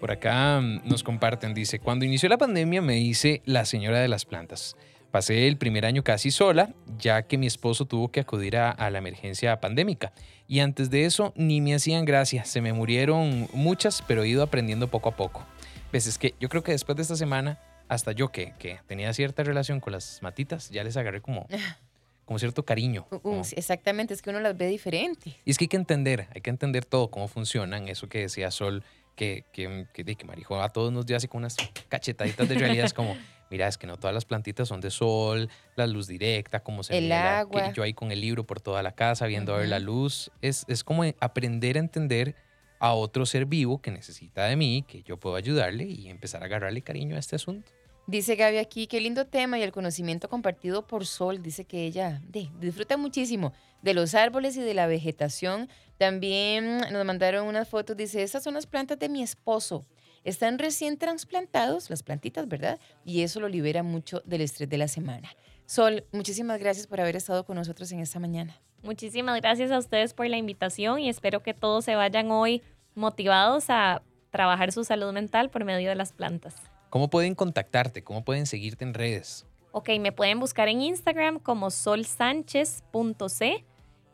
[0.00, 4.08] Por acá mm, nos comparten, dice, cuando inició la pandemia me hice la señora de
[4.08, 4.76] las plantas.
[5.10, 8.90] Pasé el primer año casi sola, ya que mi esposo tuvo que acudir a, a
[8.90, 10.12] la emergencia pandémica.
[10.48, 14.42] Y antes de eso ni me hacían gracia, se me murieron muchas, pero he ido
[14.42, 15.46] aprendiendo poco a poco.
[15.94, 19.12] Ves, es que yo creo que después de esta semana, hasta yo que, que tenía
[19.14, 21.46] cierta relación con las matitas, ya les agarré como,
[22.24, 23.06] como cierto cariño.
[23.12, 25.36] U- u- como- exactamente, es que uno las ve diferente.
[25.44, 28.50] y es que hay que entender, hay que entender todo, cómo funcionan, eso que decía
[28.50, 28.82] Sol,
[29.14, 31.56] que, que, que, que Marijo a todos nos dio así con unas
[31.88, 33.16] cachetaditas de realidad, es como,
[33.52, 36.98] mira, es que no todas las plantitas son de sol, la luz directa, como se
[36.98, 37.72] El mira la- que agua.
[37.72, 40.64] yo ahí con el libro por toda la casa, viendo a ver la luz, es,
[40.66, 42.34] es como aprender a entender
[42.78, 46.46] a otro ser vivo que necesita de mí, que yo puedo ayudarle y empezar a
[46.46, 47.70] agarrarle cariño a este asunto.
[48.06, 51.42] Dice Gaby aquí, qué lindo tema y el conocimiento compartido por Sol.
[51.42, 52.20] Dice que ella
[52.60, 55.70] disfruta muchísimo de los árboles y de la vegetación.
[55.96, 57.96] También nos mandaron unas fotos.
[57.96, 59.86] Dice, estas son las plantas de mi esposo.
[60.22, 62.78] están recién trasplantados, las plantitas, ¿verdad?
[63.06, 65.34] Y eso lo libera mucho del estrés de la semana.
[65.64, 68.60] Sol, muchísimas gracias por haber estado con nosotros en esta mañana.
[68.84, 72.62] Muchísimas gracias a ustedes por la invitación y espero que todos se vayan hoy
[72.94, 76.54] motivados a trabajar su salud mental por medio de las plantas.
[76.90, 78.04] ¿Cómo pueden contactarte?
[78.04, 79.46] ¿Cómo pueden seguirte en redes?
[79.72, 83.64] Ok, me pueden buscar en Instagram como solsanchez.c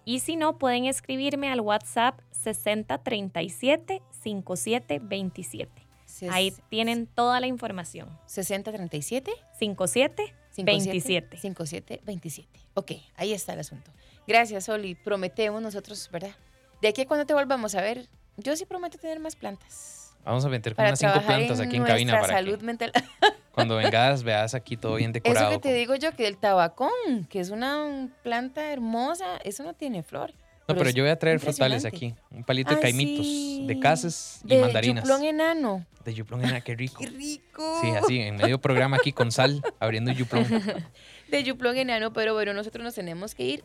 [0.04, 5.90] y si no, pueden escribirme al WhatsApp 6037 5727.
[6.30, 8.08] Ahí tienen toda la información.
[8.26, 10.34] 6037 57
[10.64, 11.36] 27.
[11.36, 12.60] 5727.
[12.74, 13.90] Ok, ahí está el asunto.
[14.26, 14.94] Gracias, Oli.
[14.94, 16.34] Prometemos nosotros, ¿verdad?
[16.80, 20.14] De aquí a cuando te volvamos a ver, yo sí prometo tener más plantas.
[20.24, 22.92] Vamos a meter unas cinco plantas aquí en cabina para salud mental.
[23.52, 25.50] cuando vengas veas aquí todo bien decorado.
[25.50, 29.74] Eso que te digo yo, que el tabacón, que es una planta hermosa, eso no
[29.74, 30.32] tiene flor.
[30.72, 32.14] No, pero, yo voy a traer frutales aquí.
[32.30, 33.26] Un palito de caimitos,
[33.66, 35.04] de cases y mandarinas.
[35.04, 35.86] De yuplón enano.
[36.04, 36.98] De yuplón enano, qué rico.
[37.00, 37.80] Qué rico.
[37.82, 40.46] Sí, así, en medio programa aquí con sal, abriendo yuplón.
[41.28, 43.64] De yuplón enano, pero bueno, nosotros nos tenemos que ir.